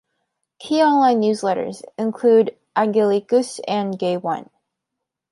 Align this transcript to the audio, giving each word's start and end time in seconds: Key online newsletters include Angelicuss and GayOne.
Key 0.57 0.81
online 0.81 1.21
newsletters 1.21 1.83
include 1.95 2.57
Angelicuss 2.75 3.59
and 3.67 3.99
GayOne. 3.99 4.49